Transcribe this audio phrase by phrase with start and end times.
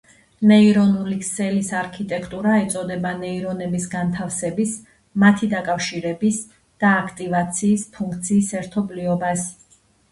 [0.51, 4.75] ნეირონული ქსელის არქიტექტურა ეწოდება ნეირონების განთავსების,
[5.25, 9.49] მათი დაკავშირების და აქტივაციის ფუნქციის ერთობლიობას.